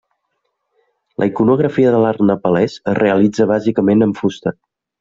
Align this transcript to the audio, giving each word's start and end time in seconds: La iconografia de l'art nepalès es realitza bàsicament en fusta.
La 1.23 1.27
iconografia 1.31 1.93
de 1.97 2.01
l'art 2.05 2.25
nepalès 2.31 2.79
es 2.93 2.99
realitza 3.01 3.49
bàsicament 3.55 4.07
en 4.09 4.19
fusta. 4.23 4.57